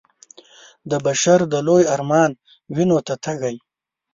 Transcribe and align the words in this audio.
د 0.89 0.91
بشر 1.05 1.39
د 1.51 1.53
لوی 1.67 1.83
ارمان 1.93 2.31
وينو 2.75 2.97
ته 3.07 3.13
تږی 3.23 3.55